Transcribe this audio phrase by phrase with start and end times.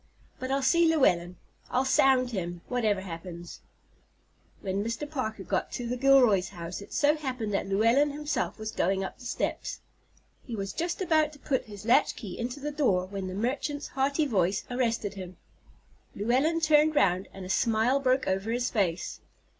[0.39, 1.35] But I'll see Llewellyn.
[1.69, 3.59] I'll sound him, whatever happens."
[4.61, 5.07] When Mr.
[5.07, 9.19] Parker got to the Gilroys' house it so happened that Llewellyn himself was going up
[9.19, 9.79] the steps.
[10.43, 14.25] He was just about to put his latchkey into the door when the merchant's hearty
[14.25, 15.37] voice arrested him.
[16.15, 19.19] Llewellyn turned round, and a smile broke over his face.